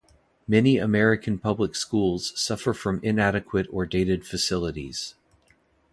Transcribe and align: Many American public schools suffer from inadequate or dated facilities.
Many 0.47 0.79
American 0.79 1.37
public 1.37 1.75
schools 1.75 2.33
suffer 2.35 2.73
from 2.73 3.01
inadequate 3.03 3.67
or 3.71 3.85
dated 3.85 4.25
facilities. 4.25 5.13